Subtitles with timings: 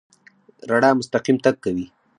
[0.69, 1.85] رڼا مستقیم تګ کوي.